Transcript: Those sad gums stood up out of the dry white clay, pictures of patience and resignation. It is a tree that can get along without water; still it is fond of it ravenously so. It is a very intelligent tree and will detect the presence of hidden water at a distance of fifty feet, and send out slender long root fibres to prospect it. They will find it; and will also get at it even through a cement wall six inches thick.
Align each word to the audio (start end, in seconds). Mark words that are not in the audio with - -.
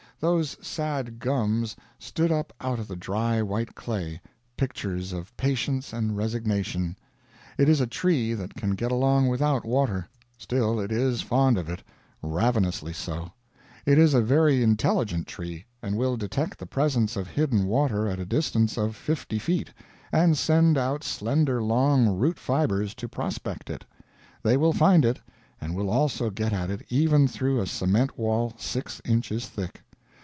Those 0.21 0.55
sad 0.61 1.17
gums 1.17 1.75
stood 1.97 2.31
up 2.31 2.53
out 2.61 2.77
of 2.77 2.87
the 2.87 2.95
dry 2.95 3.41
white 3.41 3.73
clay, 3.73 4.21
pictures 4.55 5.13
of 5.13 5.35
patience 5.35 5.93
and 5.93 6.15
resignation. 6.15 6.95
It 7.57 7.67
is 7.67 7.81
a 7.81 7.87
tree 7.87 8.35
that 8.35 8.53
can 8.53 8.75
get 8.75 8.91
along 8.91 9.29
without 9.29 9.65
water; 9.65 10.07
still 10.37 10.79
it 10.79 10.91
is 10.91 11.23
fond 11.23 11.57
of 11.57 11.69
it 11.69 11.81
ravenously 12.21 12.93
so. 12.93 13.31
It 13.83 13.97
is 13.97 14.13
a 14.13 14.21
very 14.21 14.61
intelligent 14.61 15.25
tree 15.25 15.65
and 15.81 15.97
will 15.97 16.17
detect 16.17 16.59
the 16.59 16.67
presence 16.67 17.15
of 17.15 17.27
hidden 17.27 17.65
water 17.65 18.07
at 18.07 18.19
a 18.19 18.23
distance 18.27 18.77
of 18.77 18.95
fifty 18.95 19.39
feet, 19.39 19.73
and 20.11 20.37
send 20.37 20.77
out 20.77 21.03
slender 21.03 21.63
long 21.63 22.07
root 22.07 22.37
fibres 22.37 22.93
to 22.93 23.09
prospect 23.09 23.71
it. 23.71 23.85
They 24.43 24.55
will 24.55 24.71
find 24.73 25.03
it; 25.03 25.19
and 25.59 25.73
will 25.73 25.89
also 25.89 26.29
get 26.29 26.53
at 26.53 26.69
it 26.69 26.83
even 26.89 27.27
through 27.27 27.59
a 27.59 27.65
cement 27.65 28.19
wall 28.19 28.53
six 28.59 29.01
inches 29.03 29.47
thick. 29.47 29.81